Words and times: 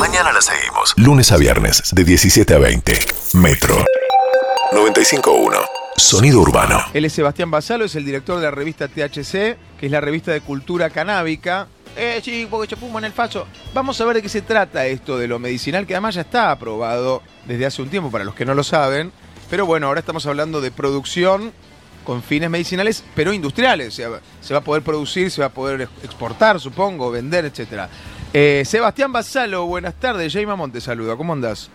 Mañana 0.00 0.32
la 0.32 0.40
seguimos. 0.40 0.94
Lunes 0.96 1.30
a 1.30 1.36
viernes, 1.36 1.82
de 1.92 2.04
17 2.04 2.54
a 2.54 2.58
20. 2.58 2.98
Metro 3.34 3.84
95.1. 4.72 5.60
Sonido 5.94 6.40
urbano. 6.40 6.82
Él 6.94 7.04
es 7.04 7.12
Sebastián 7.12 7.50
Basalo, 7.50 7.84
es 7.84 7.94
el 7.96 8.06
director 8.06 8.38
de 8.38 8.44
la 8.44 8.50
revista 8.50 8.88
THC, 8.88 9.58
que 9.78 9.82
es 9.82 9.90
la 9.90 10.00
revista 10.00 10.32
de 10.32 10.40
cultura 10.40 10.88
canábica. 10.88 11.68
Eh, 11.98 12.22
sí, 12.24 12.48
porque 12.50 12.74
en 12.80 13.04
el 13.04 13.12
faso. 13.12 13.46
Vamos 13.74 14.00
a 14.00 14.06
ver 14.06 14.16
de 14.16 14.22
qué 14.22 14.30
se 14.30 14.40
trata 14.40 14.86
esto 14.86 15.18
de 15.18 15.28
lo 15.28 15.38
medicinal, 15.38 15.86
que 15.86 15.92
además 15.92 16.14
ya 16.14 16.22
está 16.22 16.50
aprobado 16.50 17.22
desde 17.44 17.66
hace 17.66 17.82
un 17.82 17.90
tiempo, 17.90 18.10
para 18.10 18.24
los 18.24 18.34
que 18.34 18.46
no 18.46 18.54
lo 18.54 18.64
saben. 18.64 19.12
Pero 19.50 19.66
bueno, 19.66 19.88
ahora 19.88 20.00
estamos 20.00 20.24
hablando 20.24 20.62
de 20.62 20.70
producción 20.70 21.52
con 22.04 22.22
fines 22.22 22.48
medicinales, 22.48 23.04
pero 23.14 23.34
industriales. 23.34 23.88
O 23.88 23.90
sea, 23.90 24.08
se 24.40 24.54
va 24.54 24.60
a 24.60 24.64
poder 24.64 24.82
producir, 24.82 25.30
se 25.30 25.42
va 25.42 25.48
a 25.48 25.52
poder 25.52 25.90
exportar, 26.02 26.58
supongo, 26.58 27.10
vender, 27.10 27.44
etcétera. 27.44 27.90
Eh, 28.32 28.62
Sebastián 28.64 29.12
Basalo, 29.12 29.66
buenas 29.66 29.94
tardes. 29.98 30.32
Jay 30.32 30.46
Mamón 30.46 30.70
te 30.72 30.80
saluda. 30.80 31.16
¿Cómo 31.16 31.32
andás? 31.32 31.68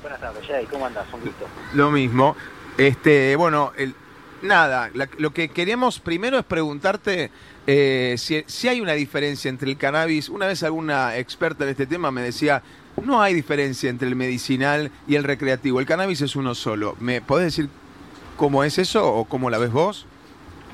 Buenas 0.00 0.20
tardes, 0.20 0.44
Jay. 0.46 0.66
¿Cómo 0.66 0.86
andás? 0.86 1.06
Un 1.12 1.20
gusto. 1.20 1.46
Lo 1.74 1.90
mismo. 1.90 2.36
Este, 2.76 3.36
bueno, 3.36 3.72
el, 3.76 3.94
nada, 4.42 4.90
la- 4.94 5.08
lo 5.18 5.32
que 5.32 5.48
queríamos 5.48 6.00
primero 6.00 6.38
es 6.38 6.44
preguntarte 6.44 7.30
eh, 7.66 8.16
si, 8.18 8.42
si 8.46 8.66
hay 8.68 8.80
una 8.80 8.92
diferencia 8.94 9.48
entre 9.48 9.70
el 9.70 9.76
cannabis. 9.76 10.28
Una 10.28 10.46
vez 10.46 10.62
alguna 10.64 11.16
experta 11.18 11.64
en 11.64 11.70
este 11.70 11.86
tema 11.86 12.10
me 12.10 12.22
decía, 12.22 12.62
no 13.04 13.22
hay 13.22 13.32
diferencia 13.34 13.88
entre 13.88 14.08
el 14.08 14.16
medicinal 14.16 14.90
y 15.06 15.14
el 15.14 15.22
recreativo. 15.22 15.78
El 15.78 15.86
cannabis 15.86 16.20
es 16.22 16.34
uno 16.34 16.56
solo. 16.56 16.96
¿Me 16.98 17.20
podés 17.20 17.44
decir 17.56 17.68
cómo 18.36 18.64
es 18.64 18.78
eso 18.78 19.06
o 19.06 19.24
cómo 19.26 19.50
la 19.50 19.58
ves 19.58 19.70
vos? 19.70 20.06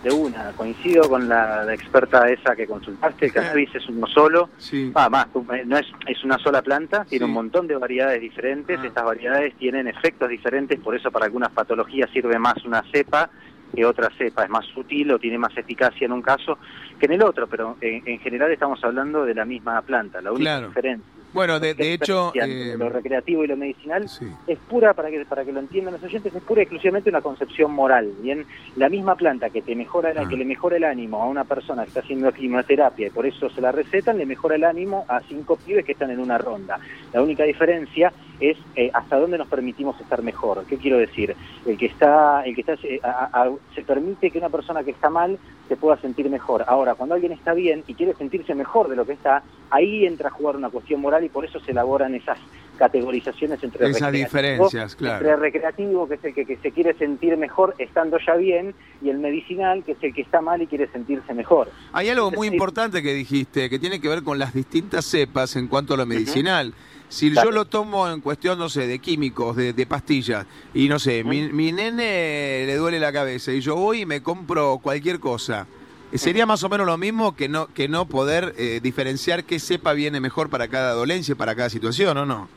De 0.02 0.10
una, 0.12 0.52
coincido 0.52 1.08
con 1.08 1.28
la, 1.28 1.64
la 1.64 1.74
experta 1.74 2.28
esa 2.30 2.54
que 2.54 2.66
consultaste. 2.68 3.26
El 3.26 3.32
cannabis 3.32 3.74
es 3.74 3.88
uno 3.88 4.06
solo. 4.06 4.48
Sí. 4.58 4.92
Ah, 4.94 5.08
más, 5.10 5.26
no 5.66 5.76
es, 5.76 5.86
es 6.06 6.22
una 6.24 6.38
sola 6.38 6.62
planta, 6.62 7.04
tiene 7.04 7.24
un 7.24 7.32
montón 7.32 7.66
de 7.66 7.76
variedades 7.76 8.20
diferentes. 8.20 8.78
Ah. 8.80 8.86
Estas 8.86 9.04
variedades 9.04 9.54
tienen 9.56 9.88
efectos 9.88 10.28
diferentes, 10.28 10.78
por 10.78 10.94
eso 10.94 11.10
para 11.10 11.24
algunas 11.26 11.50
patologías 11.50 12.08
sirve 12.10 12.38
más 12.38 12.64
una 12.64 12.82
cepa 12.92 13.28
que 13.74 13.84
otra 13.84 14.08
cepa. 14.16 14.44
Es 14.44 14.50
más 14.50 14.64
sutil 14.66 15.10
o 15.10 15.18
tiene 15.18 15.36
más 15.36 15.56
eficacia 15.56 16.04
en 16.04 16.12
un 16.12 16.22
caso 16.22 16.58
que 17.00 17.06
en 17.06 17.12
el 17.12 17.22
otro, 17.22 17.48
pero 17.48 17.76
en, 17.80 18.02
en 18.06 18.20
general 18.20 18.52
estamos 18.52 18.82
hablando 18.84 19.24
de 19.24 19.34
la 19.34 19.44
misma 19.44 19.82
planta. 19.82 20.20
La 20.20 20.30
única 20.30 20.52
Claro. 20.52 20.68
diferencia. 20.68 21.12
Bueno, 21.32 21.60
de, 21.60 21.74
de 21.74 21.92
hecho... 21.92 22.32
eh, 22.34 22.74
lo 22.78 22.88
recreativo 22.88 23.44
y 23.44 23.46
lo 23.48 23.56
medicinal 23.56 24.08
sí. 24.08 24.26
es 24.46 24.58
pura, 24.58 24.94
para 24.94 25.10
que, 25.10 25.24
para 25.26 25.44
que 25.44 25.52
lo 25.52 25.60
entiendan 25.60 25.94
los 25.94 26.02
oyentes, 26.02 26.34
es 26.34 26.42
pura 26.42 26.60
y 26.60 26.64
exclusivamente 26.64 27.10
una 27.10 27.20
concepción 27.20 27.72
moral. 27.72 28.10
Bien, 28.22 28.44
la 28.76 28.88
misma 28.88 29.14
planta 29.14 29.50
que 29.50 29.62
te 29.62 29.74
mejora, 29.74 30.12
Ah. 30.16 30.26
que 30.28 30.36
le 30.36 30.44
mejora 30.44 30.76
el 30.78 30.84
ánimo 30.84 31.22
a 31.22 31.26
una 31.26 31.44
persona 31.44 31.82
que 31.82 31.88
está 31.88 32.00
haciendo 32.00 32.32
quimioterapia 32.32 33.08
y 33.08 33.10
por 33.10 33.26
eso 33.26 33.50
se 33.50 33.60
la 33.60 33.72
recetan, 33.72 34.16
le 34.18 34.26
mejora 34.26 34.56
el 34.56 34.64
ánimo 34.64 35.04
a 35.08 35.20
cinco 35.20 35.56
pibes 35.56 35.84
que 35.84 35.92
están 35.92 36.10
en 36.10 36.18
una 36.20 36.38
ronda. 36.38 36.78
La 37.12 37.22
única 37.22 37.44
diferencia 37.44 38.12
es 38.40 38.56
eh, 38.76 38.90
hasta 38.94 39.18
dónde 39.18 39.38
nos 39.38 39.48
permitimos 39.48 40.00
estar 40.00 40.22
mejor. 40.22 40.64
¿Qué 40.68 40.76
quiero 40.76 40.98
decir? 40.98 41.34
El 41.66 41.76
que 41.76 41.86
está, 41.86 42.42
el 42.44 42.54
que 42.54 42.60
está, 42.60 42.74
eh, 42.84 43.00
a- 43.02 43.30
a- 43.42 43.50
se 43.74 43.82
permite 43.82 44.30
que 44.30 44.38
una 44.38 44.48
persona 44.48 44.84
que 44.84 44.90
está 44.92 45.10
mal 45.10 45.38
se 45.68 45.76
pueda 45.76 45.96
sentir 46.00 46.28
mejor. 46.30 46.64
Ahora, 46.66 46.94
cuando 46.94 47.14
alguien 47.14 47.32
está 47.32 47.52
bien 47.54 47.82
y 47.86 47.94
quiere 47.94 48.14
sentirse 48.14 48.54
mejor 48.54 48.88
de 48.88 48.96
lo 48.96 49.04
que 49.04 49.12
está, 49.12 49.42
ahí 49.70 50.06
entra 50.06 50.28
a 50.28 50.30
jugar 50.32 50.56
una 50.56 50.70
cuestión 50.70 51.00
moral 51.00 51.24
y 51.24 51.28
por 51.28 51.44
eso 51.44 51.60
se 51.60 51.72
elaboran 51.72 52.14
esas 52.14 52.38
categorizaciones 52.78 53.62
entre 53.62 53.86
Esas 53.90 54.00
recreativo- 54.02 54.24
diferencias, 54.24 54.94
claro. 54.96 55.16
entre 55.16 55.32
el 55.32 55.40
recreativo, 55.40 56.08
que 56.08 56.14
es 56.14 56.24
el 56.24 56.34
que, 56.34 56.46
que 56.46 56.56
se 56.58 56.70
quiere 56.70 56.94
sentir 56.94 57.36
mejor 57.36 57.74
estando 57.78 58.18
ya 58.24 58.34
bien, 58.36 58.74
y 59.02 59.10
el 59.10 59.18
medicinal, 59.18 59.82
que 59.84 59.92
es 59.92 59.98
el 60.02 60.14
que 60.14 60.22
está 60.22 60.40
mal 60.40 60.62
y 60.62 60.66
quiere 60.68 60.86
sentirse 60.88 61.34
mejor. 61.34 61.70
Hay 61.92 62.08
algo 62.08 62.30
muy 62.30 62.46
importante 62.48 63.02
que 63.02 63.12
dijiste, 63.14 63.68
que 63.68 63.78
tiene 63.78 64.00
que 64.00 64.08
ver 64.08 64.22
con 64.22 64.38
las 64.38 64.54
distintas 64.54 65.04
cepas 65.04 65.56
en 65.56 65.66
cuanto 65.66 65.94
a 65.94 65.96
lo 65.96 66.06
medicinal. 66.06 66.72
Si 67.08 67.30
Claro. 67.30 67.50
yo 67.50 67.54
lo 67.54 67.64
tomo 67.64 68.08
en 68.08 68.20
cuestión, 68.20 68.58
no 68.58 68.68
sé, 68.68 68.86
de 68.86 68.98
químicos, 68.98 69.56
de, 69.56 69.72
de 69.72 69.86
pastillas, 69.86 70.46
y 70.74 70.88
no 70.88 70.98
sé, 70.98 71.24
mi, 71.24 71.50
mi 71.52 71.72
nene 71.72 72.64
le 72.66 72.76
duele 72.76 73.00
la 73.00 73.12
cabeza 73.12 73.52
y 73.52 73.60
yo 73.60 73.76
voy 73.76 74.02
y 74.02 74.06
me 74.06 74.22
compro 74.22 74.78
cualquier 74.82 75.18
cosa, 75.18 75.66
¿sería 76.14 76.44
más 76.44 76.62
o 76.64 76.68
menos 76.68 76.86
lo 76.86 76.98
mismo 76.98 77.34
que 77.34 77.48
no, 77.48 77.66
que 77.66 77.88
no 77.88 78.04
poder 78.06 78.54
eh, 78.58 78.80
diferenciar 78.82 79.44
qué 79.44 79.58
cepa 79.58 79.94
viene 79.94 80.20
mejor 80.20 80.50
para 80.50 80.68
cada 80.68 80.92
dolencia, 80.92 81.34
para 81.34 81.54
cada 81.54 81.70
situación, 81.70 82.16
o 82.18 82.26
no? 82.26 82.48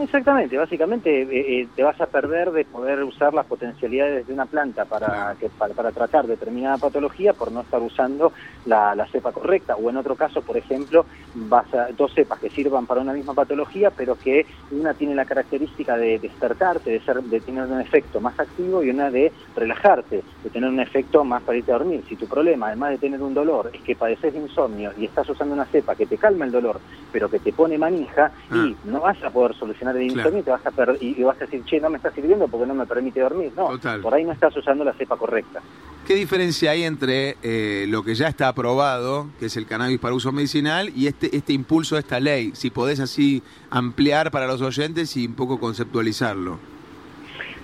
Exactamente, 0.00 0.56
básicamente 0.56 1.22
eh, 1.22 1.62
eh, 1.62 1.68
te 1.74 1.82
vas 1.82 2.00
a 2.00 2.06
perder 2.06 2.52
de 2.52 2.64
poder 2.64 3.02
usar 3.02 3.34
las 3.34 3.46
potencialidades 3.46 4.28
de 4.28 4.32
una 4.32 4.46
planta 4.46 4.84
para, 4.84 5.34
que, 5.40 5.48
para, 5.48 5.74
para 5.74 5.90
tratar 5.90 6.28
determinada 6.28 6.78
patología 6.78 7.32
por 7.32 7.50
no 7.50 7.62
estar 7.62 7.82
usando 7.82 8.32
la, 8.64 8.94
la 8.94 9.08
cepa 9.08 9.32
correcta. 9.32 9.74
O 9.74 9.90
en 9.90 9.96
otro 9.96 10.14
caso, 10.14 10.40
por 10.42 10.56
ejemplo, 10.56 11.04
vas 11.34 11.72
a, 11.74 11.88
dos 11.92 12.12
cepas 12.14 12.40
que 12.40 12.50
sirvan 12.50 12.86
para 12.86 13.00
una 13.00 13.12
misma 13.12 13.34
patología, 13.34 13.90
pero 13.90 14.16
que 14.16 14.46
una 14.70 14.94
tiene 14.94 15.14
la 15.14 15.26
característica 15.26 15.96
de 15.96 16.18
despertarte, 16.18 16.90
de, 16.90 17.00
ser, 17.02 17.22
de 17.22 17.40
tener 17.40 17.64
un 17.64 17.80
efecto 17.80 18.20
más 18.20 18.38
activo 18.38 18.82
y 18.82 18.90
una 18.90 19.10
de 19.10 19.32
relajarte, 19.54 20.24
de 20.42 20.50
tener 20.50 20.68
un 20.68 20.80
efecto 20.80 21.24
más 21.24 21.42
para 21.42 21.58
irte 21.58 21.72
a 21.72 21.78
dormir. 21.78 22.04
Si 22.08 22.16
tu 22.16 22.26
problema, 22.28 22.68
además 22.68 22.90
de 22.90 22.98
tener 22.98 23.22
un 23.22 23.34
dolor, 23.34 23.70
es 23.72 23.82
que 23.82 23.96
padeces 23.96 24.32
de 24.32 24.38
insomnio 24.38 24.92
y 24.96 25.04
estás 25.04 25.28
usando 25.28 25.54
una 25.54 25.66
cepa 25.66 25.96
que 25.96 26.06
te 26.06 26.18
calma 26.18 26.44
el 26.44 26.52
dolor, 26.52 26.82
pero 27.10 27.28
que 27.30 27.40
te 27.40 27.52
pone 27.52 27.78
manija, 27.78 28.32
y 28.50 28.78
no 28.82 29.00
vas 29.00 29.22
a 29.22 29.30
poder 29.30 29.54
solucionar 29.54 29.96
el 29.96 30.12
Claro. 30.12 30.20
insomnio 30.20 30.40
y 30.40 30.44
te 30.44 30.50
vas 30.50 30.66
a 30.66 30.70
per- 30.72 30.96
y, 31.00 31.20
y 31.20 31.22
vas 31.22 31.36
a 31.40 31.44
decir, 31.44 31.64
che, 31.64 31.80
no 31.80 31.90
me 31.90 31.96
está 31.98 32.10
sirviendo 32.12 32.48
porque 32.48 32.66
no 32.66 32.74
me 32.74 32.86
permite 32.86 33.20
dormir. 33.20 33.52
No, 33.56 33.68
Total. 33.68 34.00
por 34.00 34.14
ahí 34.14 34.24
no 34.24 34.32
estás 34.32 34.56
usando 34.56 34.84
la 34.84 34.94
cepa 34.94 35.16
correcta. 35.16 35.62
¿Qué 36.08 36.14
diferencia 36.14 36.70
hay 36.70 36.84
entre 36.84 37.36
eh, 37.42 37.84
lo 37.86 38.02
que 38.02 38.14
ya 38.14 38.28
está 38.28 38.48
aprobado, 38.48 39.26
que 39.38 39.44
es 39.44 39.58
el 39.58 39.66
cannabis 39.66 39.98
para 39.98 40.14
uso 40.14 40.32
medicinal, 40.32 40.90
y 40.96 41.06
este, 41.06 41.36
este 41.36 41.52
impulso 41.52 41.96
de 41.96 42.00
esta 42.00 42.18
ley? 42.18 42.52
Si 42.54 42.70
podés 42.70 42.98
así 42.98 43.42
ampliar 43.68 44.30
para 44.30 44.46
los 44.46 44.62
oyentes 44.62 45.14
y 45.18 45.26
un 45.26 45.34
poco 45.34 45.60
conceptualizarlo. 45.60 46.58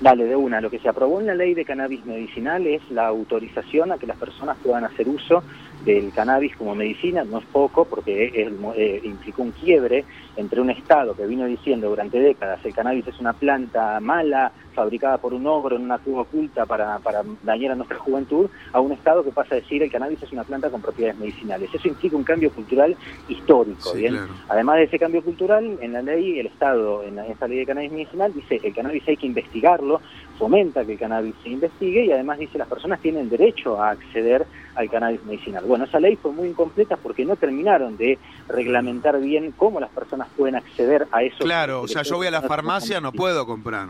Dale, 0.03 0.25
de 0.25 0.37
una. 0.37 0.61
Lo 0.61 0.71
que 0.71 0.79
se 0.79 0.91
aprobó 0.91 1.21
en 1.21 1.29
la 1.29 1.35
ley 1.35 1.55
de 1.55 1.65
cannabis 1.65 2.05
medicinal 2.05 2.67
es 2.67 2.83
la 2.91 3.07
autorización 3.07 3.93
a 3.93 3.97
que 3.97 4.07
las 4.07 4.19
personas 4.19 4.59
puedan 4.63 4.85
hacer 4.85 5.09
uso 5.09 5.43
del 5.85 6.13
cannabis 6.13 6.57
como 6.57 6.75
medicina. 6.75 7.25
No 7.25 7.39
es 7.39 7.45
poco 7.47 7.85
porque 7.85 8.27
es- 8.35 8.53
eh, 8.77 9.01
implicó 9.05 9.43
un 9.43 9.53
quiebre 9.53 10.05
entre 10.37 10.61
un 10.61 10.71
Estado 10.71 11.15
que 11.15 11.27
vino 11.27 11.47
diciendo 11.47 11.89
durante 11.89 12.19
décadas 12.19 12.65
el 12.65 12.75
cannabis 12.75 13.07
es 13.07 13.19
una 13.21 13.33
planta 13.33 14.01
mala, 14.01 14.53
fabricada 14.75 15.19
por 15.19 15.33
un 15.33 15.47
ogro 15.47 15.77
en 15.77 15.83
una 15.83 15.99
cuba 15.99 16.23
oculta 16.23 16.67
para, 16.67 16.99
para 16.99 17.23
dañar 17.45 17.73
a 17.73 17.75
nuestra 17.77 17.99
juventud, 18.01 18.51
a 18.73 18.81
un 18.81 18.91
Estado 18.93 19.23
que 19.23 19.31
pasa 19.31 19.55
a 19.55 19.59
decir 19.59 19.83
el 19.83 19.91
cannabis 19.91 20.21
es 20.23 20.33
una 20.33 20.43
planta 20.45 20.69
con 20.71 20.81
propiedades 20.83 21.19
medicinales. 21.19 21.71
Eso 21.73 21.87
implica 21.89 22.17
un 22.17 22.25
cambio 22.25 22.51
cultural 22.51 22.97
histórico. 23.29 23.91
Sí, 23.91 23.99
¿bien? 23.99 24.15
claro. 24.15 24.33
Además 24.49 24.77
de 24.77 24.83
ese 24.85 24.99
cambio 24.99 25.23
cultural, 25.23 25.79
en 25.81 25.93
la 25.93 26.03
ley, 26.03 26.39
el 26.41 26.47
Estado, 26.47 27.03
en 27.05 27.17
la- 27.17 27.27
esta 27.27 27.47
ley 27.47 27.59
de 27.59 27.67
cannabis 27.67 27.93
medicinal, 27.93 28.33
dice 28.35 28.61
el 28.63 28.75
cannabis 28.75 29.07
hay 29.07 29.17
que 29.17 29.27
investigarlo, 29.27 30.01
fomenta 30.39 30.85
que 30.85 30.93
el 30.93 30.99
cannabis 30.99 31.35
se 31.43 31.51
investigue 31.51 32.05
y 32.05 32.13
además 32.13 32.39
dice 32.39 32.59
las 32.59 32.69
personas 32.69 33.01
tienen 33.01 33.29
derecho 33.29 33.81
a 33.81 33.91
acceder 33.91 34.47
al 34.75 34.91
cannabis 34.91 35.25
medicinal. 35.25 35.65
Bueno, 35.65 35.85
esa 35.85 36.01
ley 36.01 36.17
fue 36.17 36.33
muy 36.33 36.49
incompleta 36.49 36.97
porque 36.97 37.25
no 37.25 37.37
terminaron 37.37 37.97
de 37.97 38.19
reglamentar 38.49 39.21
bien 39.21 39.53
cómo 39.57 39.81
las 39.81 39.91
personas 39.91 40.29
pueden 40.37 40.57
acceder 40.57 41.07
a 41.13 41.23
eso. 41.23 41.39
Claro, 41.39 41.83
o 41.83 41.89
sea, 41.89 42.03
yo 42.03 42.17
voy 42.17 42.27
a 42.27 42.31
la 42.31 42.43
farmacia, 42.43 43.01
no 43.01 43.13
puedo 43.13 43.47
comprar. 43.47 43.89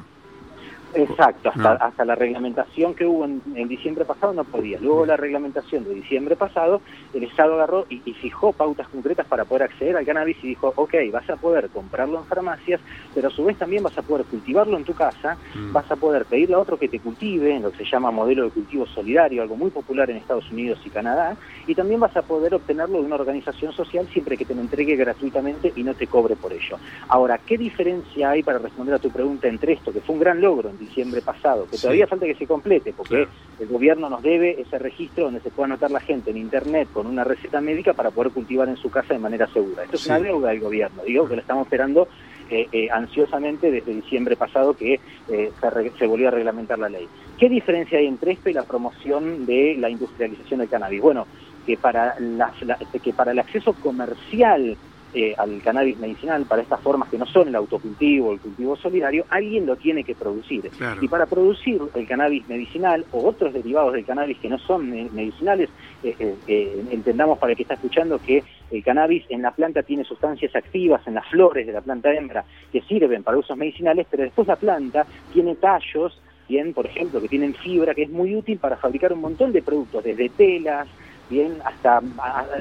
Exacto, 0.95 1.49
hasta, 1.51 1.75
No. 1.75 1.79
hasta 1.81 2.05
la 2.05 2.15
reglamentación 2.15 2.95
que 2.95 3.07
hubo 3.07 3.25
en, 3.25 3.43
en 3.55 3.69
diciembre 3.69 4.05
pasado 4.05 4.33
no 4.33 4.45
podía. 4.45 4.79
Luego 4.81 5.07
la 5.07 5.17
reglamentación 5.17 5.85
de 5.85 5.95
diciembre 5.95 6.37
pasado, 6.37 6.83
el 7.13 7.25
Estado 7.25 7.55
agarró 7.55 7.87
y, 7.89 8.03
y 8.05 8.15
fijó 8.15 8.53
pautas 8.53 8.89
concretas 8.89 9.27
para 9.27 9.45
poder 9.45 9.65
acceder 9.65 9.97
al 9.97 10.07
cannabis 10.07 10.37
y 10.43 10.49
dijo, 10.49 10.73
ok, 10.77 10.95
vas 11.13 11.29
a 11.31 11.37
poder 11.37 11.71
comprarlo 11.71 12.19
en 12.19 12.27
farmacias, 12.27 12.81
pero 13.15 13.29
a 13.29 13.31
su 13.31 13.45
vez 13.45 13.59
también 13.59 13.83
vas 13.83 13.97
a 13.99 14.03
poder 14.03 14.27
cultivarlo 14.27 14.77
en 14.77 14.85
tu 14.85 14.95
casa, 14.95 15.39
Mm. 15.55 15.73
vas 15.73 15.91
a 15.91 15.97
poder 15.97 16.27
pedirle 16.27 16.55
a 16.55 16.59
otro 16.59 16.79
que 16.79 16.89
te 16.89 17.01
cultive, 17.01 17.55
en 17.55 17.63
lo 17.63 17.71
que 17.71 17.85
se 17.85 17.91
llama 17.91 18.11
modelo 18.11 18.45
de 18.45 18.51
cultivo 18.51 18.87
solidario, 18.87 19.43
algo 19.43 19.57
muy 19.57 19.71
popular 19.71 20.11
en 20.11 20.17
Estados 20.17 20.51
Unidos 20.51 20.81
y 20.85 20.91
Canadá, 20.91 21.37
y 21.67 21.75
también 21.75 22.01
vas 22.01 22.17
a 22.17 22.23
poder 22.23 22.55
obtenerlo 22.55 22.99
de 23.01 23.07
una 23.07 23.17
organización 23.17 23.73
social 23.73 24.09
siempre 24.13 24.37
que 24.37 24.45
te 24.45 24.55
lo 24.55 24.61
entregue 24.61 24.97
gratuitamente 24.97 25.73
y 25.75 25.83
no 25.83 25.95
te 25.95 26.07
cobre 26.07 26.37
por 26.37 26.53
ello. 26.53 26.79
Ahora, 27.09 27.41
¿qué 27.45 27.57
diferencia 27.59 28.31
hay 28.31 28.43
para 28.43 28.59
responder 28.59 28.95
a 28.95 28.99
tu 28.99 29.11
pregunta 29.11 29.49
entre 29.49 29.75
esto, 29.75 29.93
que 29.93 30.01
fue 30.01 30.15
un 30.15 30.21
gran 30.21 30.41
logro 30.41 30.71
en 30.71 30.79
diciembre 30.85 31.23
pasado, 31.23 31.67
que 31.69 31.77
Sí. 31.77 31.83
todavía 31.83 32.07
falta 32.07 32.27
que 32.27 32.35
se 32.35 32.47
complete, 32.47 32.93
porque 32.93 33.17
Claro. 33.17 33.31
el 33.59 33.69
gobierno 33.69 34.09
nos 34.11 34.23
debe 34.23 34.61
ese 34.61 34.79
registro 34.79 35.25
donde 35.25 35.41
se 35.41 35.51
pueda 35.51 35.67
anotar 35.67 35.91
la 35.91 36.01
gente 36.01 36.31
en 36.31 36.37
Internet 36.37 36.91
con 36.93 37.07
una 37.07 37.25
receta 37.25 37.61
médica 37.61 37.95
para 37.95 38.11
poder 38.11 38.33
cultivar 38.33 38.69
en 38.69 38.77
su 38.77 38.91
casa 38.91 39.15
de 39.15 39.21
manera 39.21 39.47
segura? 39.49 39.85
Esto 39.85 39.97
es 39.97 40.07
una 40.07 40.21
deuda 40.21 40.51
del 40.51 40.61
gobierno, 40.61 41.03
digo 41.05 41.29
que 41.29 41.35
lo 41.35 41.41
estamos 41.41 41.67
esperando 41.67 42.09
eh, 42.49 42.69
eh, 42.73 42.89
ansiosamente 42.93 43.71
desde 43.71 43.93
diciembre 43.93 44.37
pasado 44.37 44.75
que 44.75 45.01
eh, 45.29 45.53
se, 45.61 45.71
re- 45.71 45.93
se 45.99 46.07
volvió 46.07 46.29
a 46.29 46.31
reglamentar 46.31 46.79
la 46.79 46.89
ley. 46.89 47.09
¿Qué 47.39 47.49
diferencia 47.49 47.99
hay 47.99 48.07
entre 48.07 48.33
esto 48.33 48.51
y 48.51 48.53
la 48.53 48.65
promoción 48.65 49.47
de 49.47 49.77
la 49.79 49.89
industrialización 49.91 50.61
del 50.61 50.69
cannabis? 50.69 51.01
Bueno, 51.01 51.29
que 51.65 51.79
para, 51.79 52.15
las- 52.19 52.61
la- 52.63 52.79
que 53.03 53.13
para 53.15 53.33
el 53.33 53.39
acceso 53.39 53.75
comercial 53.75 54.79
eh, 55.15 55.35
al 55.39 55.63
cannabis 55.63 55.97
medicinal, 55.99 56.45
para 56.47 56.63
estas 56.63 56.81
formas 56.83 57.09
que 57.09 57.19
no 57.19 57.27
son 57.27 57.49
el 57.49 57.55
autocultivo 57.55 58.29
o 58.29 58.33
el 58.33 58.41
cultivo 58.41 58.77
solidario, 58.77 59.25
alguien 59.31 59.65
lo 59.65 59.77
tiene 59.77 60.05
que 60.05 60.15
producir. 60.15 60.69
Claro. 60.77 61.01
Y 61.03 61.09
para 61.09 61.27
producir 61.27 61.81
el 61.95 62.07
cannabis 62.07 62.47
medicinal 62.49 63.07
o 63.13 63.27
otros 63.27 63.53
derivados 63.55 63.93
del 63.93 64.05
cannabis 64.05 64.39
que 64.39 64.49
no 64.49 64.59
son 64.59 64.91
me- 64.91 65.09
medicinales, 65.13 65.71
eh, 66.03 66.15
eh, 66.19 66.35
eh, 66.47 66.85
entendamos 66.91 67.39
para 67.39 67.53
el 67.53 67.57
que 67.57 67.63
está 67.63 67.75
escuchando 67.75 68.19
que 68.19 68.43
El 68.71 68.83
cannabis 68.83 69.25
en 69.29 69.43
la 69.43 69.53
planta 69.53 69.83
tiene 69.83 70.05
sustancias 70.05 70.55
activas 70.57 71.07
en 71.07 71.15
las 71.15 71.27
flores 71.29 71.67
de 71.67 71.73
la 71.73 71.81
planta 71.81 72.13
hembra 72.13 72.45
que 72.73 72.81
sirven 72.83 73.23
para 73.23 73.39
usos 73.39 73.57
medicinales, 73.57 74.07
pero 74.11 74.25
después 74.25 74.49
la 74.49 74.57
planta 74.57 75.07
tiene 75.33 75.55
tallos, 75.55 76.21
bien, 76.49 76.73
por 76.75 76.87
ejemplo, 76.87 77.21
que 77.21 77.29
tienen 77.29 77.55
fibra, 77.55 77.95
que 77.95 78.03
es 78.03 78.11
muy 78.11 78.35
útil 78.35 78.59
para 78.59 78.77
fabricar 78.77 79.13
un 79.13 79.21
montón 79.21 79.53
de 79.53 79.63
productos, 79.63 80.03
desde 80.03 80.29
telas, 80.31 80.89
bien, 81.29 81.59
hasta 81.65 82.01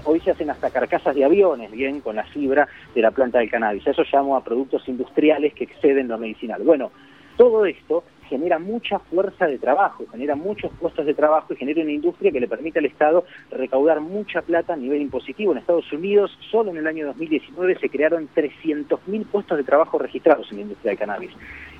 hoy 0.05 0.19
se 0.19 0.31
hacen 0.31 0.49
hasta 0.49 0.69
carcasas 0.69 1.15
de 1.15 1.25
aviones, 1.25 1.71
bien, 1.71 2.01
con 2.01 2.15
la 2.15 2.23
fibra 2.23 2.67
de 2.93 3.01
la 3.01 3.11
planta 3.11 3.39
del 3.39 3.49
cannabis. 3.49 3.85
Eso 3.87 4.03
llamo 4.11 4.35
a 4.35 4.43
productos 4.43 4.87
industriales 4.87 5.53
que 5.53 5.65
exceden 5.65 6.07
lo 6.07 6.17
medicinal. 6.17 6.61
Bueno, 6.63 6.91
todo 7.37 7.65
esto 7.65 8.03
genera 8.29 8.57
mucha 8.57 8.99
fuerza 8.99 9.45
de 9.45 9.59
trabajo, 9.59 10.05
genera 10.11 10.35
muchos 10.35 10.71
puestos 10.79 11.05
de 11.05 11.13
trabajo 11.13 11.53
y 11.53 11.57
genera 11.57 11.81
una 11.81 11.91
industria 11.91 12.31
que 12.31 12.39
le 12.39 12.47
permite 12.47 12.79
al 12.79 12.85
Estado 12.85 13.25
recaudar 13.51 14.01
mucha 14.01 14.41
plata 14.41 14.73
a 14.73 14.77
nivel 14.77 15.01
impositivo. 15.01 15.51
En 15.51 15.59
Estados 15.59 15.91
Unidos, 15.91 16.35
solo 16.49 16.71
en 16.71 16.77
el 16.77 16.87
año 16.87 17.05
2019 17.07 17.77
se 17.79 17.89
crearon 17.89 18.27
300.000 18.35 19.25
puestos 19.25 19.57
de 19.57 19.63
trabajo 19.63 19.99
registrados 19.99 20.49
en 20.51 20.57
la 20.57 20.63
industria 20.63 20.91
del 20.91 20.99
cannabis. 20.99 21.31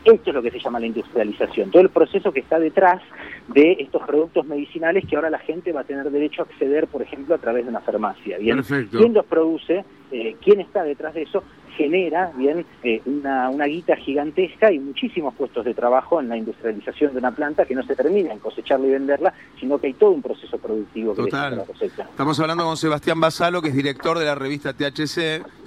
Esto 0.04 0.30
es 0.30 0.34
lo 0.34 0.42
que 0.42 0.52
se 0.52 0.60
llama 0.60 0.80
la 0.80 0.88
industrialización, 0.88 1.72
todo 1.72 1.82
el 1.82 1.90
proceso 1.90 2.32
que 2.32 2.42
está 2.42 2.60
detrás 2.60 3.02
de 3.48 3.78
estos 3.80 4.02
productos 4.04 4.46
medicinales 4.46 5.06
que 5.08 5.16
ahora 5.16 5.30
la 5.30 5.40
gente 5.40 5.72
va 5.72 5.82
a 5.82 5.84
tener 5.86 6.10
derecho 6.12 6.42
a 6.42 6.46
acceder, 6.46 6.88
por 6.88 7.02
ejemplo, 7.02 7.36
a 7.36 7.38
través 7.38 7.64
de 7.64 7.70
una 7.70 7.82
farmacia. 7.82 8.38
¿bien? 8.38 8.62
¿Quién 8.64 9.14
los 9.14 9.26
produce? 9.26 9.86
Eh, 10.12 10.36
¿Quién 10.44 10.60
está 10.60 10.84
detrás 10.84 11.14
de 11.14 11.24
eso? 11.24 11.44
genera 11.78 12.32
bien 12.38 12.66
eh, 12.84 13.02
una, 13.06 13.50
una, 13.50 13.66
guita 13.66 13.96
gigantesca 13.96 14.72
y 14.72 14.80
muchísimos 14.80 15.34
puestos 15.34 15.66
de 15.66 15.74
trabajo 15.74 16.20
en 16.20 16.30
la 16.30 16.38
industrialización 16.38 17.14
de 17.14 17.20
una 17.20 17.32
planta 17.32 17.66
que 17.66 17.76
no 17.76 17.84
se 17.84 17.96
termina 17.96 18.32
en 18.32 18.40
cosecharla 18.40 18.88
y 18.88 18.92
venderla, 18.92 19.34
sino 19.60 19.80
que 19.80 19.88
hay 19.88 19.94
todo 19.94 20.12
un 20.12 20.22
proceso 20.22 20.58
productivo 20.58 21.16
que 21.16 21.24
Total. 21.24 21.58
la 21.58 21.64
cosecha. 21.64 22.04
Estamos 22.04 22.40
hablando 22.40 22.64
con 22.64 22.78
Sebastián 22.78 23.20
Basalo, 23.20 23.62
que 23.62 23.70
es 23.70 23.76
director 23.76 24.20
de 24.20 24.26
la 24.26 24.36
revista 24.36 24.74
THC, 24.74 25.18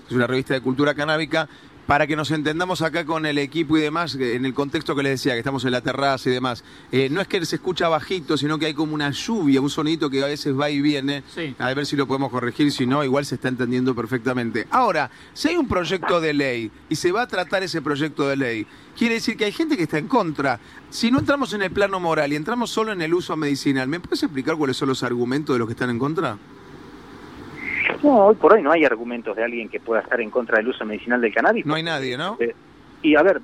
es 0.06 0.12
una 0.12 0.26
revista 0.26 0.54
de 0.54 0.60
cultura 0.60 0.94
canábica, 0.94 1.48
para 1.86 2.06
que 2.06 2.16
nos 2.16 2.30
entendamos 2.30 2.82
acá 2.82 3.04
con 3.04 3.26
el 3.26 3.38
equipo 3.38 3.76
y 3.76 3.80
demás, 3.80 4.16
en 4.16 4.44
el 4.44 4.54
contexto 4.54 4.96
que 4.96 5.02
les 5.02 5.12
decía, 5.12 5.32
que 5.34 5.38
estamos 5.38 5.64
en 5.64 5.70
la 5.70 5.80
terraza 5.80 6.28
y 6.28 6.32
demás, 6.32 6.64
eh, 6.90 7.08
no 7.10 7.20
es 7.20 7.28
que 7.28 7.44
se 7.46 7.56
escucha 7.56 7.88
bajito, 7.88 8.36
sino 8.36 8.58
que 8.58 8.66
hay 8.66 8.74
como 8.74 8.94
una 8.94 9.10
lluvia, 9.10 9.60
un 9.60 9.70
sonito 9.70 10.10
que 10.10 10.22
a 10.22 10.26
veces 10.26 10.58
va 10.58 10.68
y 10.68 10.80
viene. 10.80 11.22
A 11.58 11.72
ver 11.74 11.86
si 11.86 11.96
lo 11.96 12.06
podemos 12.06 12.30
corregir, 12.30 12.72
si 12.72 12.86
no, 12.86 13.04
igual 13.04 13.24
se 13.24 13.36
está 13.36 13.48
entendiendo 13.48 13.94
perfectamente. 13.94 14.66
Ahora, 14.70 15.10
si 15.32 15.48
hay 15.48 15.56
un 15.56 15.68
proyecto 15.68 16.20
de 16.20 16.34
ley 16.34 16.70
y 16.88 16.96
se 16.96 17.12
va 17.12 17.22
a 17.22 17.28
tratar 17.28 17.62
ese 17.62 17.80
proyecto 17.80 18.28
de 18.28 18.36
ley, 18.36 18.66
quiere 18.96 19.14
decir 19.14 19.36
que 19.36 19.44
hay 19.44 19.52
gente 19.52 19.76
que 19.76 19.84
está 19.84 19.98
en 19.98 20.08
contra. 20.08 20.58
Si 20.90 21.10
no 21.10 21.20
entramos 21.20 21.52
en 21.52 21.62
el 21.62 21.70
plano 21.70 22.00
moral 22.00 22.32
y 22.32 22.36
entramos 22.36 22.70
solo 22.70 22.92
en 22.92 23.02
el 23.02 23.14
uso 23.14 23.36
medicinal, 23.36 23.86
¿me 23.88 24.00
puedes 24.00 24.22
explicar 24.22 24.56
cuáles 24.56 24.76
son 24.76 24.88
los 24.88 25.02
argumentos 25.02 25.54
de 25.54 25.58
los 25.58 25.68
que 25.68 25.72
están 25.72 25.90
en 25.90 25.98
contra? 25.98 26.38
No, 28.06 28.26
hoy 28.26 28.36
por 28.36 28.52
hoy 28.52 28.62
no 28.62 28.70
hay 28.70 28.84
argumentos 28.84 29.36
de 29.36 29.42
alguien 29.42 29.68
que 29.68 29.80
pueda 29.80 30.00
estar 30.00 30.20
en 30.20 30.30
contra 30.30 30.58
del 30.58 30.68
uso 30.68 30.84
medicinal 30.84 31.20
del 31.20 31.34
cannabis. 31.34 31.66
No 31.66 31.74
hay 31.74 31.82
nadie, 31.82 32.16
¿no? 32.16 32.36
Eh, 32.38 32.54
y 33.02 33.14
a 33.14 33.22
ver, 33.22 33.40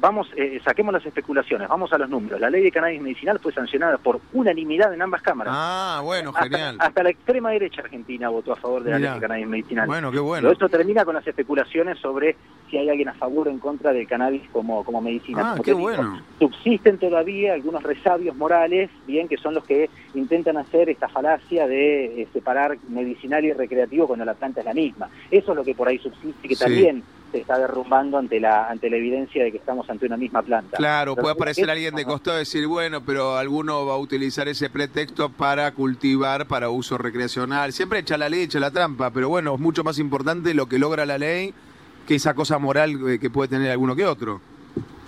vamos, 0.00 0.28
eh, 0.36 0.60
saquemos 0.64 0.92
las 0.92 1.06
especulaciones, 1.06 1.68
vamos 1.68 1.92
a 1.92 1.98
los 1.98 2.08
números. 2.08 2.40
La 2.40 2.50
ley 2.50 2.62
de 2.62 2.72
cannabis 2.72 3.00
medicinal 3.00 3.38
fue 3.38 3.52
sancionada 3.52 3.98
por 3.98 4.20
unanimidad 4.32 4.92
en 4.92 5.00
ambas 5.00 5.22
cámaras. 5.22 5.54
Ah, 5.56 6.00
bueno, 6.02 6.32
genial. 6.32 6.76
Hasta, 6.78 7.02
la 7.02 7.10
extrema 7.10 7.50
derecha 7.50 7.82
argentina 7.82 8.28
votó 8.28 8.52
a 8.52 8.56
favor 8.56 8.82
de 8.82 8.90
la 8.90 8.98
ley 8.98 9.10
de 9.10 9.20
cannabis 9.20 9.46
medicinal. 9.46 9.86
Bueno, 9.86 10.10
qué 10.10 10.18
bueno. 10.18 10.42
Pero 10.42 10.52
esto 10.52 10.68
termina 10.68 11.04
con 11.04 11.14
las 11.14 11.26
especulaciones 11.26 11.98
sobre 11.98 12.36
si 12.70 12.76
hay 12.78 12.90
alguien 12.90 13.08
a 13.08 13.14
favor 13.14 13.48
o 13.48 13.50
en 13.50 13.58
contra 13.58 13.92
del 13.92 14.06
cannabis 14.06 14.42
como, 14.52 14.84
como 14.84 15.00
medicina. 15.00 15.52
Ah, 15.52 15.60
qué 15.62 15.72
bueno. 15.72 16.20
Subsisten 16.38 16.98
todavía 16.98 17.54
algunos 17.54 17.82
resabios 17.82 18.36
morales, 18.36 18.90
bien, 19.06 19.28
que 19.28 19.36
son 19.36 19.54
los 19.54 19.64
que 19.64 19.88
intentan 20.14 20.56
hacer 20.56 20.90
esta 20.90 21.08
falacia 21.08 21.66
de 21.66 22.22
eh, 22.22 22.28
separar 22.32 22.76
medicinal 22.88 23.44
y 23.44 23.52
recreativo 23.52 24.06
cuando 24.06 24.24
la 24.24 24.34
planta 24.34 24.60
es 24.60 24.66
la 24.66 24.74
misma. 24.74 25.08
Eso 25.30 25.52
es 25.52 25.56
lo 25.56 25.64
que 25.64 25.74
por 25.74 25.88
ahí 25.88 25.98
subsiste, 25.98 26.48
que 26.48 26.56
también 26.56 27.02
se 27.32 27.38
está 27.38 27.58
derrumbando 27.58 28.18
ante 28.18 28.40
la 28.40 28.68
ante 28.68 28.88
la 28.90 28.96
evidencia 28.96 29.44
de 29.44 29.52
que 29.52 29.58
estamos 29.58 29.88
ante 29.90 30.06
una 30.06 30.16
misma 30.16 30.42
planta. 30.42 30.76
Claro, 30.76 31.16
puede 31.16 31.34
aparecer 31.34 31.68
alguien 31.70 31.94
de 31.94 32.04
costado 32.04 32.36
y 32.36 32.40
decir, 32.40 32.66
bueno, 32.66 33.04
pero 33.04 33.36
alguno 33.36 33.86
va 33.86 33.94
a 33.94 33.98
utilizar 33.98 34.48
ese 34.48 34.70
pretexto 34.70 35.28
para 35.28 35.72
cultivar 35.72 36.46
para 36.46 36.70
uso 36.70 36.98
recreacional. 36.98 37.72
Siempre 37.72 38.00
echa 38.00 38.16
la 38.16 38.28
ley, 38.28 38.42
echa 38.42 38.60
la 38.60 38.70
trampa, 38.70 39.10
pero 39.10 39.28
bueno, 39.28 39.54
es 39.54 39.60
mucho 39.60 39.84
más 39.84 39.98
importante 39.98 40.54
lo 40.54 40.66
que 40.66 40.78
logra 40.78 41.06
la 41.06 41.18
ley 41.18 41.54
que 42.06 42.14
esa 42.14 42.34
cosa 42.34 42.58
moral 42.58 43.08
eh, 43.08 43.18
que 43.18 43.30
puede 43.30 43.48
tener 43.48 43.70
alguno 43.70 43.96
que 43.96 44.06
otro. 44.06 44.40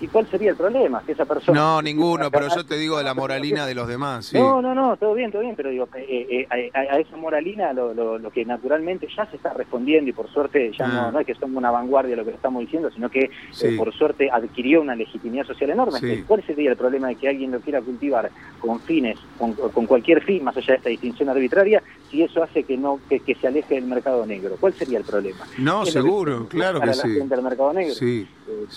¿Y 0.00 0.06
cuál 0.06 0.26
sería 0.28 0.50
el 0.50 0.56
problema? 0.56 1.02
Que 1.04 1.12
esa 1.12 1.24
persona... 1.24 1.58
No, 1.58 1.82
ninguno, 1.82 2.30
pero 2.30 2.48
yo 2.54 2.64
te 2.64 2.76
digo 2.76 2.98
de 2.98 3.04
la 3.04 3.14
moralina 3.14 3.66
de 3.66 3.74
los 3.74 3.88
demás. 3.88 4.32
No, 4.32 4.62
no, 4.62 4.74
no, 4.74 4.96
todo 4.96 5.14
bien, 5.14 5.32
todo 5.32 5.42
bien, 5.42 5.56
pero 5.56 5.70
digo, 5.70 5.88
eh, 5.96 6.46
eh, 6.50 6.70
a, 6.74 6.98
esa 6.98 7.16
moralina 7.16 7.72
lo, 7.72 7.92
lo, 7.94 8.30
que 8.30 8.44
naturalmente 8.44 9.08
ya 9.14 9.26
se 9.26 9.36
está 9.36 9.52
respondiendo 9.54 10.10
y 10.10 10.12
por 10.12 10.28
suerte 10.28 10.70
ya 10.78 10.86
no, 10.86 11.00
ah. 11.00 11.10
no 11.12 11.20
es 11.20 11.26
que 11.26 11.34
somos 11.34 11.56
una 11.56 11.70
vanguardia 11.70 12.16
lo 12.16 12.24
que 12.24 12.30
estamos 12.30 12.60
diciendo, 12.60 12.90
sino 12.90 13.10
que 13.10 13.30
por 13.76 13.92
suerte 13.92 14.30
adquirió 14.30 14.80
una 14.80 14.94
legitimidad 14.94 15.46
social 15.46 15.70
enorme. 15.70 16.24
¿Cuál 16.26 16.44
sería 16.44 16.70
el 16.70 16.76
problema 16.76 17.08
de 17.08 17.16
que 17.16 17.28
alguien 17.28 17.50
lo 17.50 17.60
quiera 17.60 17.80
cultivar 17.80 18.30
con 18.60 18.80
fines, 18.80 19.18
con, 19.38 19.54
con 19.54 19.86
cualquier 19.86 20.22
fin, 20.22 20.44
más 20.44 20.56
allá 20.56 20.74
de 20.74 20.76
esta 20.76 20.90
distinción 20.90 21.28
arbitraria, 21.28 21.82
si 22.10 22.22
eso 22.22 22.42
hace 22.42 22.64
que 22.64 22.76
no 22.76 23.00
que, 23.08 23.34
se 23.34 23.46
aleje 23.46 23.74
del 23.74 23.84
mercado 23.84 24.24
negro. 24.26 24.56
¿Cuál 24.58 24.72
sería 24.74 24.98
el 24.98 25.04
problema? 25.04 25.46
No, 25.58 25.84
seguro, 25.84 26.46
claro 26.48 26.80
que 26.80 26.94
sí. 26.94 27.08
del 27.08 27.42
mercado 27.42 27.72
negro. 27.72 27.94
Eh, 28.00 28.26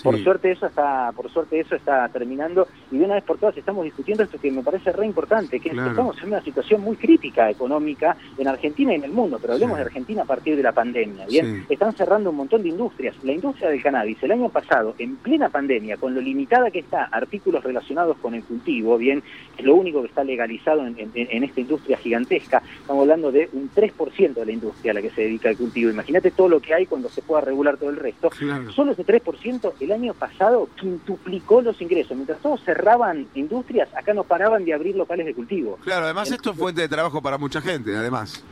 por 0.03 0.21
suerte 0.21 0.51
eso 0.51 0.65
está 0.67 1.10
por 1.11 1.29
suerte 1.31 1.59
eso 1.59 1.75
está 1.75 2.07
terminando 2.09 2.67
y 2.91 2.97
de 2.97 3.05
una 3.05 3.15
vez 3.15 3.23
por 3.23 3.37
todas 3.37 3.57
estamos 3.57 3.83
discutiendo 3.83 4.23
esto 4.23 4.39
que 4.39 4.51
me 4.51 4.63
parece 4.63 4.91
re 4.91 5.05
importante, 5.05 5.59
que, 5.59 5.69
estamos 5.69 6.17
en 6.21 6.27
una 6.29 6.41
situación 6.41 6.81
muy 6.81 6.95
crítica 6.95 7.49
económica 7.49 8.15
en 8.37 8.47
Argentina 8.47 8.91
y 8.93 8.95
en 8.95 9.03
el 9.05 9.11
mundo, 9.11 9.37
pero 9.41 9.53
hablemos 9.53 9.77
de 9.77 9.83
Argentina 9.83 10.23
a 10.23 10.25
partir 10.25 10.55
de 10.55 10.63
la 10.63 10.71
pandemia, 10.71 11.25
¿bien? 11.25 11.65
Están 11.69 11.93
cerrando 11.93 12.29
un 12.29 12.37
montón 12.37 12.63
de 12.63 12.69
industrias. 12.69 13.15
La 13.23 13.33
industria 13.33 13.69
del 13.69 13.81
cannabis 13.81 14.21
el 14.23 14.31
año 14.31 14.49
pasado, 14.49 14.95
en 14.97 15.15
plena 15.17 15.49
pandemia, 15.49 15.97
con 15.97 16.13
lo 16.13 16.21
limitada 16.21 16.71
que 16.71 16.79
está 16.79 17.05
artículos 17.05 17.63
relacionados 17.63 18.17
con 18.17 18.35
el 18.35 18.43
cultivo, 18.43 18.97
bien, 18.97 19.23
es 19.57 19.65
lo 19.65 19.75
único 19.75 20.01
que 20.01 20.07
está 20.07 20.23
legalizado 20.23 20.85
en, 20.85 20.95
en 21.13 21.43
esta 21.43 21.61
industria 21.61 21.97
gigantesca, 21.97 22.61
estamos 22.81 23.01
hablando 23.01 23.31
de 23.31 23.49
un 23.53 23.69
3% 23.69 24.33
de 24.33 24.45
la 24.45 24.51
industria 24.51 24.91
a 24.91 24.95
la 24.95 25.01
que 25.01 25.09
se 25.09 25.21
dedica 25.21 25.49
al 25.49 25.57
cultivo. 25.57 25.89
Imagínate 25.89 26.31
todo 26.31 26.49
lo 26.49 26.59
que 26.59 26.73
hay 26.73 26.85
cuando 26.85 27.09
se 27.09 27.21
pueda 27.21 27.41
regular 27.41 27.77
todo 27.77 27.89
el 27.89 27.97
resto. 27.97 28.29
Solo 28.75 28.91
ese 28.91 29.05
3% 29.05 29.73
el 29.79 29.91
año 29.91 30.13
pasado 30.13 30.69
quintuplicó 31.01 31.61
los 31.61 31.81
ingresos. 31.81 32.15
Mientras 32.15 32.39
todos 32.39 32.63
cerraban 32.63 33.27
industrias, 33.35 33.89
acá 33.95 34.13
no 34.13 34.23
paraban 34.23 34.65
de 34.65 34.73
abrir 34.73 34.95
locales 34.95 35.25
de 35.25 35.33
cultivo. 35.33 35.77
Claro, 35.83 36.05
además 36.05 36.31
esto 36.31 36.51
es 36.51 36.57
fuente 36.57 36.81
de 36.81 36.89
trabajo 36.89 37.21
para 37.21 37.37
mucha 37.37 37.61
gente, 37.61 37.95
además 37.95 38.43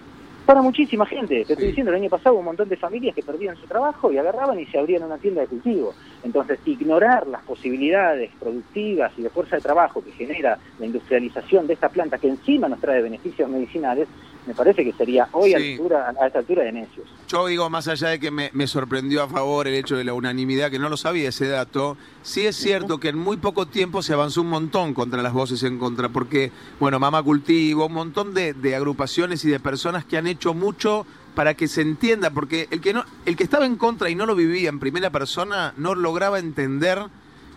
para 0.50 0.64
muchísima 0.64 1.06
gente. 1.06 1.46
Te 1.46 1.54
estoy 1.54 1.68
diciendo, 1.68 1.92
el 1.92 2.02
año 2.02 2.10
pasado 2.10 2.36
un 2.36 2.46
montón 2.46 2.68
de 2.68 2.76
familias 2.76 3.14
que 3.14 3.22
perdían 3.22 3.56
su 3.56 3.68
trabajo 3.68 4.12
y 4.12 4.18
agarraban 4.18 4.60
y 4.60 4.66
se 4.66 4.80
abrían 4.80 5.04
una 5.04 5.20
tienda 5.20 5.42
de 5.42 5.48
cultivo. 5.48 5.94
Entonces, 6.24 6.60
ignorar 6.66 7.28
las 7.28 7.44
posibilidades 7.44 8.32
productivas 8.40 9.12
y 9.18 9.22
de 9.22 9.30
fuerza 9.30 9.56
de 9.56 9.62
trabajo 9.62 10.04
que 10.04 10.12
genera 10.12 10.60
la 10.80 10.86
industrialización 10.86 11.68
de 11.68 11.74
esta 11.74 11.90
planta, 11.90 12.18
que 12.18 12.28
encima 12.28 12.68
nos 12.68 12.80
trae 12.80 13.02
beneficios 13.02 13.50
medicinales, 13.50 14.08
me 14.50 14.56
parece 14.56 14.84
que 14.84 14.94
sería 14.94 15.30
hoy 15.34 15.54
a, 15.54 15.60
esta 15.60 16.40
altura 16.40 16.64
de 16.64 16.72
necios. 16.72 17.08
Yo 17.28 17.46
digo, 17.46 17.70
más 17.70 17.88
allá 17.88 18.10
de 18.10 18.20
que 18.20 18.32
me, 18.32 18.68
sorprendió 18.68 19.22
a 19.22 19.28
favor 19.28 19.68
el 19.68 19.76
hecho 19.76 19.96
de 19.96 20.04
la 20.04 20.14
unanimidad, 20.14 20.72
que 20.72 20.80
no 20.80 20.90
lo 20.90 20.98
sabía 20.98 21.30
ese 21.30 21.48
dato, 21.48 21.98
sí 22.24 22.48
es 22.48 22.56
cierto 22.56 23.00
que 23.00 23.10
en 23.10 23.18
muy 23.18 23.38
poco 23.38 23.68
tiempo 23.68 24.02
se 24.02 24.14
avanzó 24.14 24.42
un 24.42 24.50
montón 24.50 24.96
contra 24.96 25.22
las 25.22 25.34
voces 25.34 25.62
en 25.62 25.78
contra, 25.78 26.10
porque, 26.10 26.52
bueno, 26.80 27.00
Mamá 27.00 27.22
Cultivo, 27.22 27.86
un 27.86 27.94
montón 27.94 28.34
de, 28.34 28.76
agrupaciones 28.76 29.46
y 29.46 29.50
de 29.50 29.60
personas 29.60 30.04
que 30.06 30.18
han 30.18 30.26
hecho 30.26 30.56
mucho 30.56 31.06
para 31.40 31.54
que 31.54 31.70
se 31.70 31.80
entienda, 31.80 32.32
porque 32.32 32.68
el 32.70 32.82
que, 32.82 32.92
no, 32.92 33.06
el 33.26 33.38
que 33.38 33.46
estaba 33.46 33.66
en 33.66 33.78
contra 33.78 34.10
y 34.10 34.16
no 34.16 34.26
lo 34.26 34.36
vivía 34.36 34.68
en 34.68 34.78
primera 34.78 35.10
persona 35.10 35.74
no 35.78 35.96
lograba 35.96 36.38
entender 36.38 37.00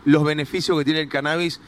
los 0.05 0.23
beneficios 0.23 0.79
que 0.79 0.85
tiene 0.85 1.01
el 1.01 1.09
cannabis 1.09 1.59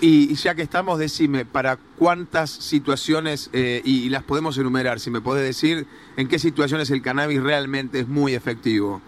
y, 0.00 0.34
ya 0.34 0.56
que 0.56 0.62
estamos, 0.62 0.98
decime, 0.98 1.44
¿para 1.44 1.76
cuántas 1.76 2.50
situaciones, 2.50 3.48
eh, 3.52 3.80
y, 3.84 4.08
las 4.08 4.24
podemos 4.24 4.58
enumerar, 4.58 4.98
si 4.98 5.12
me 5.12 5.20
podés 5.20 5.44
decir 5.44 5.86
en 6.16 6.26
qué 6.26 6.40
situaciones 6.40 6.90
el 6.90 7.00
cannabis 7.00 7.40
realmente 7.40 8.00
es 8.00 8.08
muy 8.08 8.34
efectivo? 8.34 9.00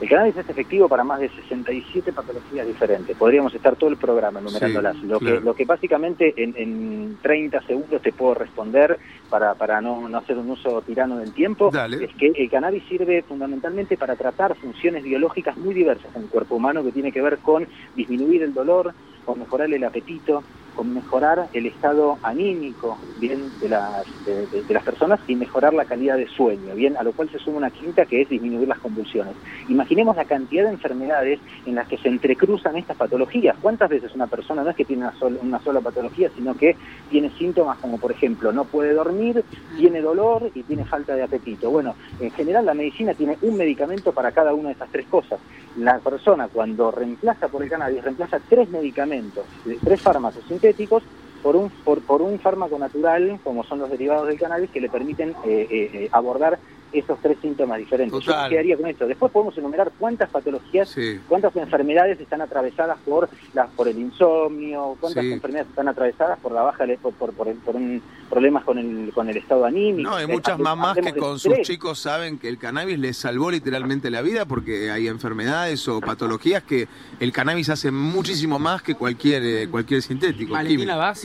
El 0.00 0.08
cannabis 0.10 0.36
es 0.36 0.48
efectivo 0.48 0.88
para 0.88 1.04
más 1.04 1.20
de 1.20 1.30
67 1.30 2.12
patologías 2.12 2.66
diferentes. 2.66 3.16
Podríamos 3.16 3.54
estar 3.54 3.76
todo 3.76 3.88
el 3.88 3.96
programa 3.96 4.40
enumerándolas. 4.40 4.96
lo, 5.02 5.18
que, 5.18 5.40
lo 5.40 5.54
que 5.54 5.64
básicamente 5.64 6.34
en, 6.36 6.54
en, 6.56 7.18
30 7.22 7.62
segundos 7.62 8.02
te 8.02 8.12
puedo 8.12 8.34
responder 8.34 8.98
para, 9.30 9.54
para 9.54 9.80
no, 9.80 10.06
no 10.08 10.18
hacer 10.18 10.36
un 10.36 10.50
uso 10.50 10.82
tirano 10.82 11.16
del 11.18 11.32
tiempo 11.32 11.70
es 12.00 12.14
que 12.14 12.32
el 12.36 12.50
cannabis 12.50 12.84
sirve 12.88 13.22
fundamentalmente 13.22 13.96
para 13.96 14.16
tratar 14.16 14.54
funciones 14.54 15.02
biológicas 15.02 15.56
muy 15.56 15.74
diversas 15.74 16.14
en 16.14 16.22
el 16.22 16.28
cuerpo 16.28 16.56
humano 16.56 16.84
que 16.84 16.92
tiene 16.92 17.10
que 17.10 17.22
ver 17.22 17.38
con 17.38 17.66
disminuir 17.94 18.42
el 18.42 18.52
dolor, 18.52 18.92
con 19.24 19.38
mejorar 19.38 19.72
el 19.72 19.82
apetito, 19.82 20.44
con 20.76 20.92
mejorar 20.92 21.48
el 21.54 21.66
estado 21.66 22.18
anímico 22.22 22.98
bien 23.18 23.50
de 23.60 23.70
las, 23.70 24.04
de, 24.26 24.62
las 24.68 24.84
personas 24.84 25.18
y 25.26 25.34
mejorar 25.34 25.72
la 25.72 25.86
calidad 25.86 26.16
de 26.16 26.28
sueño, 26.28 26.74
bien, 26.74 26.96
a 26.96 27.02
lo 27.02 27.12
cual 27.12 27.30
se 27.30 27.38
suma 27.38 27.56
una 27.56 27.70
quinta 27.70 28.04
que 28.04 28.22
es 28.22 28.28
disminuir 28.28 28.68
las 28.68 28.78
convulsiones. 28.78 29.34
Imaginemos 29.68 30.14
la 30.16 30.26
cantidad 30.26 30.64
de 30.64 30.70
enfermedades 30.70 31.40
en 31.64 31.74
las 31.74 31.88
que 31.88 31.96
se 31.96 32.08
entrecruzan 32.08 32.76
estas 32.76 32.96
patologías. 32.96 33.56
¿Cuántas 33.60 33.88
veces 33.88 34.14
una 34.14 34.26
persona 34.26 34.62
no 34.62 34.70
es 34.70 34.76
que 34.76 34.84
tiene 34.84 35.02
una 35.02 35.14
sola, 35.14 35.38
una 35.42 35.58
sola 35.60 35.80
patología, 35.80 36.30
sino 36.36 36.54
que 36.54 36.76
tiene 37.10 37.30
síntomas 37.30 37.78
como, 37.78 37.98
por 37.98 38.12
ejemplo, 38.12 38.52
no 38.52 38.64
puede 38.64 38.92
dormir, 38.92 39.42
tiene 39.78 40.02
dolor 40.02 40.50
y 40.54 40.62
tiene 40.62 40.84
falta 40.84 41.14
de 41.14 41.22
apetito? 41.22 41.70
Bueno, 41.70 41.94
en 42.20 42.30
general 42.32 42.66
la 42.66 42.74
medicina 42.74 43.14
tiene 43.14 43.38
un 43.40 43.56
medicamento 43.56 44.12
para 44.12 44.32
cada 44.32 44.52
una 44.52 44.68
de 44.68 44.74
esas 44.74 44.90
tres 44.90 45.06
cosas. 45.06 45.40
La 45.78 45.98
persona 45.98 46.48
cuando 46.48 46.90
reemplaza 46.90 47.48
por 47.48 47.62
el 47.62 47.70
cannabis, 47.70 48.02
reemplaza 48.02 48.40
tres 48.48 48.68
medicamentos, 48.70 49.44
tres 49.82 50.00
fármacos 50.00 50.44
sintéticos 50.66 51.02
por 51.42 51.56
un, 51.56 51.70
por, 51.70 52.00
por 52.00 52.22
un 52.22 52.38
fármaco 52.40 52.78
natural, 52.78 53.38
como 53.44 53.62
son 53.64 53.78
los 53.78 53.90
derivados 53.90 54.26
del 54.26 54.38
cannabis, 54.38 54.70
que 54.70 54.80
le 54.80 54.88
permiten 54.88 55.30
eh, 55.46 55.66
eh, 55.70 55.90
eh 55.92 56.08
abordar 56.12 56.58
esos 56.92 57.18
tres 57.20 57.36
síntomas 57.42 57.78
diferentes. 57.78 58.18
Yo 58.20 58.42
me 58.42 58.48
quedaría 58.48 58.76
con 58.76 58.86
esto. 58.86 59.06
Después 59.06 59.30
podemos 59.30 59.56
enumerar 59.58 59.92
cuántas 59.98 60.30
patologías, 60.30 60.94
cuántas 61.28 61.54
enfermedades 61.56 62.18
están 62.20 62.40
atravesadas 62.40 62.98
por 63.04 63.28
las 63.54 63.68
por 63.70 63.88
el 63.88 63.98
insomnio, 63.98 64.96
cuántas 65.00 65.24
enfermedades 65.24 65.68
están 65.68 65.88
atravesadas 65.88 66.38
por 66.38 66.52
la 66.52 66.62
baja 66.62 66.84
por, 67.02 67.12
por, 67.14 67.32
por, 67.32 67.54
por 67.56 67.76
un, 67.76 68.00
problemas 68.26 68.64
con 68.64 68.78
el 68.78 69.12
con 69.12 69.28
el 69.28 69.36
estado 69.36 69.64
anímico. 69.64 70.10
No, 70.10 70.16
hay 70.16 70.26
muchas 70.26 70.58
mamás 70.58 70.96
que 70.96 71.14
con 71.14 71.38
sus 71.38 71.60
chicos 71.62 71.98
saben 71.98 72.38
que 72.38 72.48
el 72.48 72.58
cannabis 72.58 72.98
les 72.98 73.16
salvó 73.16 73.50
literalmente 73.50 74.10
la 74.10 74.22
vida 74.22 74.44
porque 74.44 74.90
hay 74.90 75.08
enfermedades 75.08 75.86
o 75.88 76.00
patologías 76.00 76.62
que 76.62 76.88
el 77.20 77.32
cannabis 77.32 77.70
hace 77.70 77.90
muchísimo 77.90 78.58
más 78.58 78.82
que 78.82 78.94
cualquier 78.94 79.42
eh, 79.44 79.68
cualquier 79.68 80.02
sintético. 80.02 80.54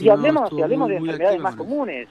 y 0.00 0.08
hablemos, 0.08 0.52
hablemos 0.52 0.88
de 0.88 0.96
enfermedades 0.96 1.40
más 1.40 1.56
comunes, 1.56 2.08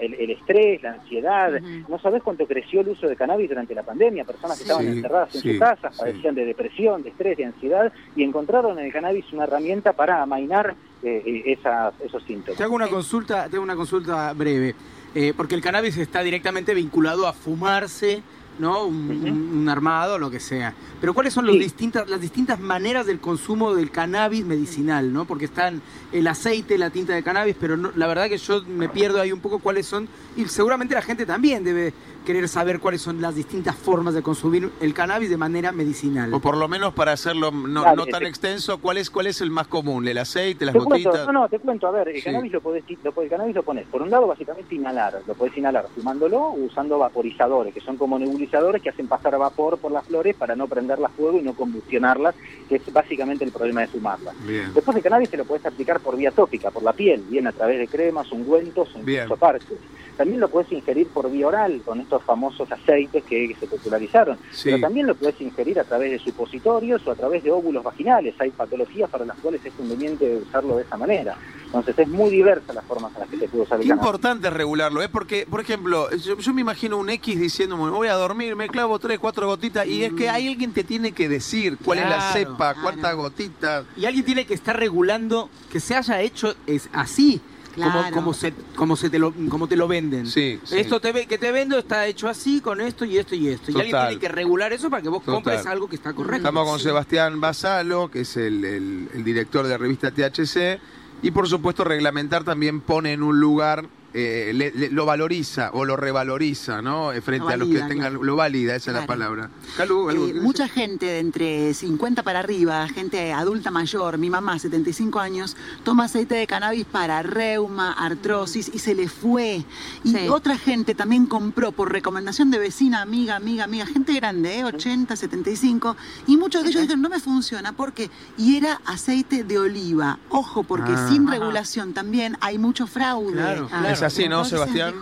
el, 0.00 0.30
estrés, 0.30 0.82
la 0.82 0.92
ansiedad. 0.92 1.60
No 1.88 1.98
sabes 1.98 2.22
cuánto 2.22 2.46
creció 2.46 2.80
el 2.80 2.88
uso 2.88 3.08
de 3.08 3.16
cannabis 3.16 3.48
durante 3.48 3.74
la 3.74 3.82
pandemia, 3.82 4.24
personas 4.24 4.58
que 4.58 4.64
estaban 4.64 4.86
encerradas 4.86 5.34
en 5.34 5.40
sus 5.42 5.58
casas, 5.58 5.96
padecían 5.96 6.34
de 6.34 6.44
depresión, 6.44 7.02
de 7.02 7.10
estrés, 7.10 7.36
de 7.36 7.46
ansiedad, 7.46 7.92
y 8.16 8.22
encontraron 8.22 8.78
en 8.78 8.86
el 8.86 8.92
cannabis 8.92 9.24
una 9.32 9.44
herramienta 9.44 9.92
para 9.92 10.22
amainar 10.22 10.74
eh, 11.04 11.22
eh, 11.24 11.42
esas, 11.46 11.94
esos 12.00 12.22
síntomas. 12.24 12.56
Te 12.56 12.64
hago 12.64 12.74
una 12.74 12.88
consulta, 12.88 13.48
te 13.48 13.58
una 13.58 13.76
consulta 13.76 14.32
breve, 14.32 14.74
eh, 15.14 15.32
porque 15.36 15.54
el 15.54 15.60
cannabis 15.60 15.96
está 15.98 16.22
directamente 16.22 16.74
vinculado 16.74 17.26
a 17.26 17.32
fumarse 17.32 18.22
¿no? 18.58 18.84
Un, 18.84 19.68
armado, 19.68 20.18
lo 20.18 20.30
que 20.30 20.40
sea. 20.40 20.74
Pero 21.00 21.14
¿cuáles 21.14 21.32
son 21.32 21.46
los 21.46 21.58
distintas, 21.58 22.08
las 22.08 22.20
distintas 22.20 22.60
maneras 22.60 23.06
del 23.06 23.18
consumo 23.18 23.74
del 23.74 23.90
cannabis 23.90 24.44
medicinal? 24.44 25.12
¿no? 25.12 25.24
Porque 25.24 25.46
están 25.46 25.82
el 26.12 26.26
aceite, 26.26 26.78
la 26.78 26.90
tinta 26.90 27.14
de 27.14 27.22
cannabis, 27.22 27.56
pero 27.58 27.76
la 27.76 28.06
verdad 28.06 28.28
que 28.28 28.38
yo 28.38 28.62
me 28.62 28.88
pierdo 28.88 29.20
ahí 29.20 29.32
un 29.32 29.40
poco 29.40 29.58
cuáles 29.58 29.86
son, 29.86 30.08
y 30.36 30.44
seguramente 30.46 30.94
la 30.94 31.02
gente 31.02 31.26
también 31.26 31.64
debe 31.64 31.92
querer 32.24 32.48
saber 32.48 32.80
cuáles 32.80 33.02
son 33.02 33.20
las 33.20 33.34
distintas 33.34 33.76
formas 33.76 34.14
de 34.14 34.22
consumir 34.22 34.70
el 34.80 34.94
cannabis 34.94 35.30
de 35.30 35.36
manera 35.36 35.72
medicinal. 35.72 36.32
O 36.32 36.40
por 36.40 36.56
lo 36.56 36.68
menos 36.68 36.94
para 36.94 37.12
hacerlo 37.12 37.50
no, 37.50 38.06
tan 38.06 38.24
extenso, 38.24 38.78
¿cuál 38.78 38.98
es, 38.98 39.10
¿cuál 39.10 39.26
es 39.26 39.40
el 39.40 39.50
más 39.50 39.66
común? 39.66 40.08
¿El 40.08 40.18
aceite, 40.18 40.64
las 40.64 40.74
gotitas? 40.74 41.26
no, 41.26 41.32
no, 41.32 41.48
te 41.48 41.58
cuento, 41.58 41.86
a 41.86 41.90
ver, 41.90 42.08
el 42.08 42.22
cannabis 42.22 42.52
lo 42.52 42.60
podés, 42.60 42.84
lo, 43.02 43.22
el 43.22 43.28
cannabis 43.28 43.54
lo 43.54 43.62
pones, 43.62 43.86
por 43.86 44.02
un 44.02 44.10
lado 44.10 44.26
básicamente 44.26 44.74
inhalar, 44.74 45.20
lo 45.26 45.34
podés 45.34 45.56
inhalar 45.56 45.86
fumándolo 45.94 46.38
o 46.38 46.64
usando 46.64 46.98
vaporizadores, 46.98 47.74
que 47.74 47.80
son 47.80 47.96
como 47.96 48.18
nebulizadores 48.18 48.82
que 48.82 48.88
hacen 48.88 49.06
pasar 49.06 49.38
vapor 49.38 49.78
por 49.78 49.92
las 49.92 50.06
flores 50.06 50.34
para 50.34 50.56
no 50.56 50.66
prenderlas 50.66 51.12
fuego 51.12 51.38
y 51.38 51.42
no 51.42 51.54
combustionarlas, 51.54 52.34
que 52.68 52.76
es 52.76 52.92
básicamente 52.92 53.44
el 53.44 53.52
problema 53.52 53.82
de 53.82 53.88
fumarlas. 53.88 54.34
Después 54.74 54.96
el 54.96 55.02
cannabis 55.02 55.28
se 55.28 55.36
lo 55.36 55.44
puedes 55.44 55.66
aplicar 55.66 56.00
por 56.00 56.16
vía 56.16 56.30
tópica, 56.30 56.70
por 56.70 56.82
la 56.82 56.92
piel, 56.92 57.22
bien 57.28 57.46
a 57.46 57.52
través 57.52 57.78
de 57.78 57.88
cremas, 57.88 58.30
ungüentos, 58.32 58.88
incluso 58.96 59.36
parches. 59.36 59.78
También 60.16 60.38
lo 60.38 60.48
puedes 60.48 60.70
ingerir 60.70 61.08
por 61.08 61.30
vía 61.30 61.48
oral 61.48 61.82
con 61.84 62.00
estos 62.00 62.13
famosos 62.22 62.70
aceites 62.70 63.24
que, 63.24 63.54
se 63.58 63.66
popularizaron. 63.66 64.38
Pero 64.62 64.80
también 64.80 65.06
lo 65.06 65.14
puedes 65.14 65.40
ingerir 65.40 65.78
a 65.78 65.84
través 65.84 66.10
de 66.10 66.18
supositorios 66.18 67.06
o 67.06 67.10
a 67.10 67.14
través 67.14 67.42
de 67.42 67.50
óvulos 67.50 67.84
vaginales. 67.84 68.34
Hay 68.38 68.50
patologías 68.50 69.10
para 69.10 69.24
las 69.24 69.36
cuales 69.38 69.64
es 69.64 69.72
conveniente 69.72 70.36
usarlo 70.36 70.76
de 70.76 70.82
esa 70.82 70.96
manera. 70.96 71.36
Entonces 71.66 71.98
es 71.98 72.08
muy 72.08 72.30
diversa 72.30 72.72
las 72.72 72.84
formas 72.84 73.12
en 73.14 73.20
las 73.20 73.28
que 73.28 73.36
se 73.36 73.48
puede 73.48 73.64
usar 73.64 73.80
el 73.80 73.86
Qué 73.86 73.92
importante 73.92 74.48
regularlo, 74.48 75.02
¿eh? 75.02 75.08
porque, 75.08 75.44
por 75.48 75.60
ejemplo, 75.60 76.08
yo, 76.16 76.54
me 76.54 76.60
imagino 76.60 76.98
un 76.98 77.10
X 77.10 77.38
diciendo, 77.38 77.76
me 77.76 77.90
voy 77.90 78.06
a 78.06 78.14
dormir, 78.14 78.54
me 78.54 78.68
clavo 78.68 78.98
tres, 79.00 79.18
cuatro 79.18 79.48
gotitas, 79.48 79.84
y 79.86 80.04
es 80.04 80.12
que 80.12 80.28
hay 80.28 80.48
alguien 80.48 80.72
te 80.72 80.84
tiene 80.84 81.10
que 81.10 81.28
decir 81.28 81.76
cuál 81.84 81.98
es 81.98 82.08
la 82.08 82.32
cepa, 82.32 82.74
cuántas 82.80 83.16
gotitas. 83.16 83.86
Y 83.96 84.04
alguien 84.04 84.24
tiene 84.24 84.46
que 84.46 84.54
estar 84.54 84.78
regulando 84.78 85.50
que 85.70 85.80
se 85.80 85.96
haya 85.96 86.20
hecho 86.20 86.54
es 86.66 86.88
así. 86.92 87.40
Como, 87.74 88.10
como, 88.12 88.34
se, 88.34 88.52
como, 88.76 88.96
se 88.96 89.10
te 89.10 89.18
lo, 89.18 89.32
como 89.48 89.66
te 89.66 89.76
lo 89.76 89.88
venden. 89.88 90.26
Sí, 90.26 90.60
Esto 90.70 91.00
te, 91.00 91.26
que 91.26 91.38
te 91.38 91.50
vendo 91.52 91.78
está 91.78 92.06
hecho 92.06 92.28
así, 92.28 92.60
con 92.60 92.80
esto 92.80 93.04
y 93.04 93.18
esto 93.18 93.34
y 93.34 93.48
esto. 93.48 93.72
Y 93.72 93.74
alguien 93.74 93.96
tiene 94.06 94.18
que 94.20 94.28
regular 94.28 94.72
eso 94.72 94.90
para 94.90 95.02
que 95.02 95.08
vos 95.08 95.22
compres 95.22 95.66
algo 95.66 95.88
que 95.88 95.96
está 95.96 96.12
correcto. 96.12 96.36
Estamos 96.36 96.68
con 96.68 96.78
Sebastián 96.78 97.40
Basalo, 97.40 98.10
que 98.10 98.20
es 98.20 98.36
el, 98.36 98.64
el 98.64 99.24
director 99.24 99.64
de 99.64 99.70
la 99.70 99.78
revista 99.78 100.10
THC. 100.10 100.80
Y 101.22 101.30
por 101.30 101.48
supuesto, 101.48 101.84
reglamentar 101.84 102.44
también 102.44 102.80
pone 102.80 103.12
en 103.12 103.22
un 103.22 103.40
lugar 103.40 103.86
eh, 104.16 104.90
lo 104.92 105.06
valoriza 105.06 105.70
o 105.72 105.84
lo 105.84 105.96
revaloriza, 105.96 106.80
¿no? 106.80 107.12
Eh, 107.12 107.20
frente 107.20 107.52
a 107.52 107.56
los 107.56 107.68
que 107.68 107.80
tengan, 107.82 108.14
lo 108.14 108.36
valida, 108.36 108.76
esa 108.76 108.92
es 108.92 108.96
la 108.96 109.06
palabra. 109.06 109.50
Eh, 109.80 110.34
mucha 110.40 110.68
gente 110.68 111.06
de 111.06 111.18
entre 111.18 111.74
50 111.74 112.22
para 112.22 112.38
arriba, 112.38 112.86
gente 112.86 113.32
adulta 113.32 113.72
mayor, 113.72 114.18
mi 114.18 114.30
mamá, 114.30 114.56
75 114.56 115.18
años, 115.18 115.56
toma 115.82 116.04
aceite 116.04 116.36
de 116.36 116.46
cannabis 116.46 116.84
para 116.84 117.22
reuma, 117.22 117.92
artrosis 117.92 118.70
y 118.72 118.78
se 118.78 118.94
le 118.94 119.08
fue. 119.08 119.64
Y 120.04 120.28
otra 120.28 120.58
gente 120.58 120.94
también 120.94 121.26
compró 121.26 121.72
por 121.72 121.90
recomendación 121.90 122.52
de 122.52 122.60
vecina, 122.60 123.02
amiga, 123.02 123.34
amiga, 123.34 123.64
amiga, 123.64 123.84
gente 123.84 124.12
grande, 124.12 124.62
80, 124.62 125.16
75, 125.16 125.96
y 126.28 126.36
muchos 126.36 126.62
de 126.62 126.68
ellos 126.68 126.82
dijeron, 126.82 127.02
no 127.02 127.08
me 127.08 127.18
funciona, 127.18 127.72
¿por 127.72 127.92
qué? 127.92 128.10
Y 128.38 128.56
era 128.56 128.80
aceite 128.84 129.42
de 129.42 129.58
oliva. 129.58 130.20
Ojo, 130.28 130.62
porque 130.62 130.92
ah. 130.94 131.08
sin 131.10 131.26
regulación 131.26 131.94
también 131.94 132.36
hay 132.40 132.58
mucho 132.58 132.86
fraude. 132.86 133.32
Claro, 133.32 133.66
claro 133.66 134.03
así, 134.04 134.28
¿no, 134.28 134.44
Sebastián? 134.44 134.94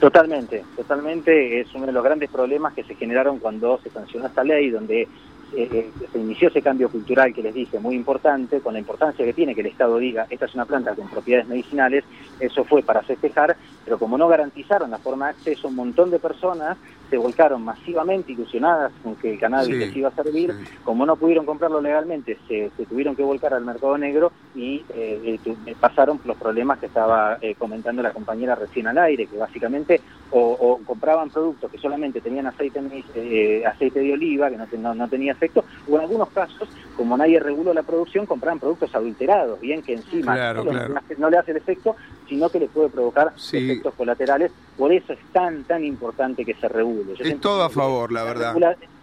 Totalmente, 0.00 0.64
totalmente. 0.76 1.60
Es 1.60 1.72
uno 1.74 1.86
de 1.86 1.92
los 1.92 2.02
grandes 2.02 2.28
problemas 2.28 2.74
que 2.74 2.82
se 2.82 2.94
generaron 2.96 3.38
cuando 3.38 3.78
se 3.82 3.90
sancionó 3.90 4.26
esta 4.26 4.42
ley, 4.42 4.70
donde 4.70 5.02
eh, 5.02 5.68
eh, 5.70 5.90
se 6.10 6.18
inició 6.18 6.48
ese 6.48 6.62
cambio 6.62 6.88
cultural 6.88 7.34
que 7.34 7.42
les 7.42 7.52
dije, 7.52 7.78
muy 7.78 7.94
importante, 7.94 8.60
con 8.60 8.72
la 8.72 8.80
importancia 8.80 9.24
que 9.24 9.34
tiene 9.34 9.54
que 9.54 9.60
el 9.60 9.66
Estado 9.66 9.98
diga, 9.98 10.26
esta 10.30 10.46
es 10.46 10.54
una 10.54 10.64
planta 10.64 10.94
con 10.94 11.08
propiedades 11.08 11.46
medicinales, 11.46 12.04
eso 12.40 12.64
fue 12.64 12.82
para 12.82 13.02
festejar, 13.02 13.56
pero 13.92 13.98
como 13.98 14.16
no 14.16 14.26
garantizaron 14.26 14.90
la 14.90 14.96
forma 14.96 15.26
de 15.26 15.32
acceso, 15.32 15.68
un 15.68 15.76
montón 15.76 16.10
de 16.10 16.18
personas 16.18 16.78
se 17.10 17.18
volcaron 17.18 17.62
masivamente 17.62 18.32
ilusionadas 18.32 18.90
con 19.02 19.16
que 19.16 19.34
el 19.34 19.38
cannabis 19.38 19.76
les 19.76 19.94
iba 19.94 20.08
a 20.08 20.12
servir, 20.12 20.54
como 20.82 21.04
no 21.04 21.16
pudieron 21.16 21.44
comprarlo 21.44 21.78
legalmente, 21.78 22.38
se, 22.48 22.70
tuvieron 22.88 23.14
que 23.14 23.22
volcar 23.22 23.52
al 23.52 23.66
mercado 23.66 23.98
negro 23.98 24.32
y 24.54 24.82
eh, 24.94 25.38
pasaron 25.78 26.18
los 26.24 26.38
problemas 26.38 26.78
que 26.78 26.86
estaba 26.86 27.38
comentando 27.58 28.02
la 28.02 28.14
compañera 28.14 28.54
recién 28.54 28.86
al 28.86 28.96
aire, 28.96 29.26
que 29.26 29.36
básicamente 29.36 30.00
o, 30.30 30.80
compraban 30.86 31.28
productos 31.28 31.70
que 31.70 31.76
solamente 31.76 32.22
tenían 32.22 32.46
aceite, 32.46 32.80
aceite 33.66 34.00
de 34.00 34.12
oliva, 34.14 34.48
que 34.48 34.78
no, 34.78 34.94
no 34.94 35.06
tenía 35.06 35.32
efecto, 35.32 35.66
o 35.86 35.96
en 35.96 36.00
algunos 36.00 36.30
casos, 36.30 36.66
como 36.96 37.18
nadie 37.18 37.38
reguló 37.40 37.74
la 37.74 37.82
producción, 37.82 38.24
compraban 38.24 38.58
productos 38.58 38.94
adulterados, 38.94 39.60
bien 39.60 39.82
que 39.82 39.92
encima 39.92 40.54
no, 41.18 41.28
le 41.28 41.36
hace 41.36 41.50
el 41.50 41.58
efecto, 41.58 41.94
sino 42.32 42.48
que 42.48 42.60
le 42.60 42.68
puede 42.68 42.88
provocar 42.88 43.34
efectos 43.36 43.92
colaterales. 43.94 44.50
Por 44.78 44.90
eso 44.90 45.12
es 45.12 45.18
tan, 45.32 45.64
tan 45.64 45.84
importante 45.84 46.46
que 46.46 46.54
se 46.54 46.66
regule. 46.66 47.12
es 47.18 47.40
todo 47.40 47.62
a 47.62 47.68
favor, 47.68 48.10
la, 48.10 48.24
verdad. 48.24 48.54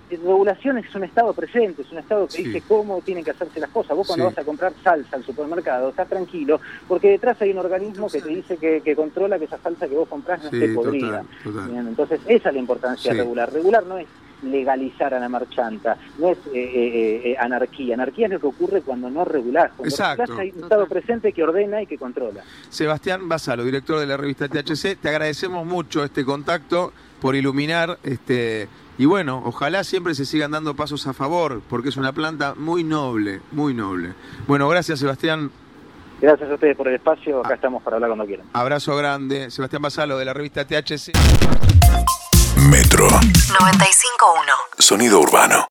regulación 0.10 0.80
es 0.80 0.96
un 0.96 1.04
estado 1.04 1.32
presente, 1.34 1.84
es 1.84 1.92
un 1.92 2.00
estado 2.00 2.28
que 2.28 2.42
dice 2.42 2.64
cómo 2.68 3.02
tienen 3.02 3.24
que 3.24 3.30
hacerse 3.30 3.60
las 3.60 3.70
cosas. 3.70 3.96
Vos 3.96 4.08
cuando 4.08 4.26
vas 4.26 4.38
a 4.40 4.44
comprar 4.44 4.74
salsa 4.84 5.16
al 5.16 5.24
supermercado, 5.24 5.90
estás 5.90 6.10
tranquilo, 6.10 6.60
porque 6.88 7.10
detrás 7.12 7.40
hay 7.44 7.52
un 7.52 7.60
organismo 7.60 8.10
que 8.10 8.20
te 8.20 8.30
dice 8.30 8.58
que, 8.58 8.96
controla 8.96 9.38
que 9.38 9.46
esa 9.46 9.60
salsa 9.60 9.88
que 9.88 9.96
vos 9.96 10.10
comprás 10.10 10.42
no 10.42 10.50
esté 10.50 10.74
podrida. 10.74 11.24
Entonces, 11.46 12.20
esa 12.26 12.50
es 12.50 12.56
la 12.56 12.60
importancia 12.60 13.14
de 13.14 13.20
regular. 13.20 13.54
Regular 13.54 13.86
no 13.86 14.00
es 14.00 14.08
legalizar 14.44 15.14
a 15.14 15.20
la 15.20 15.30
marchanta, 15.30 15.98
no 16.18 16.30
es 16.30 16.38
eh, 16.38 16.52
eh, 16.54 17.22
eh, 17.32 17.36
anarquía. 17.40 17.96
Anarquía 17.96 18.28
es 18.28 18.34
lo 18.34 18.40
que 18.40 18.48
ocurre 18.48 18.82
cuando 18.82 19.10
no 19.10 19.26
regulás. 19.26 19.72
Cuando 19.76 19.94
Exacto. 19.94 20.38
hay 20.38 20.52
un 20.56 20.64
Estado 20.64 20.88
presente 20.88 21.34
que 21.34 21.44
ordena 21.44 21.82
y 21.82 21.88
que 21.88 21.98
controla. 21.98 22.44
Sebastián 22.70 23.28
Basalo, 23.28 23.64
director 23.64 24.00
de 24.00 24.08
la 24.08 24.18
revista 24.18 24.48
THC, 24.48 24.98
te 25.00 25.10
agradecemos 25.10 25.66
mucho 25.66 26.04
este 26.04 26.24
contacto 26.24 26.94
por 27.22 27.36
iluminar 27.36 27.98
este 28.04 28.68
y 28.98 29.06
bueno, 29.06 29.42
ojalá 29.46 29.86
siempre 29.86 30.14
se 30.14 30.26
sigan 30.26 30.52
dando 30.52 30.76
pasos 30.76 31.08
a 31.08 31.14
favor, 31.14 31.62
porque 31.70 31.88
es 31.88 31.96
una 31.96 32.12
planta 32.12 32.54
muy 32.56 32.84
noble, 32.84 33.40
muy 33.54 33.74
noble. 33.74 34.14
Bueno, 34.46 34.68
gracias 34.68 35.00
Sebastián. 35.00 35.52
Gracias 36.22 36.50
a 36.52 36.54
ustedes 36.54 36.76
por 36.76 36.90
el 36.90 36.96
espacio, 36.96 37.40
acá 37.40 37.56
estamos 37.56 37.82
para 37.82 37.96
hablar 37.96 38.10
cuando 38.10 38.26
quieran. 38.26 38.46
Abrazo 38.52 38.98
grande, 38.98 39.52
Sebastián 39.52 39.82
Basalo 39.82 40.18
de 40.18 40.26
la 40.26 40.34
revista 40.34 40.66
THC. 40.66 41.14
Metro 42.70 43.08
95.1. 43.08 44.78
Sonido 44.78 45.20
urbano. 45.20 45.66